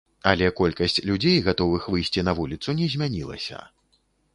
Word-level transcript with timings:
Але 0.29 0.47
колькасць 0.59 0.97
людзей, 1.11 1.39
гатовых 1.49 1.87
выйсці 1.97 2.27
на 2.31 2.39
вуліцу, 2.41 2.69
не 2.81 2.93
змянілася. 2.97 3.67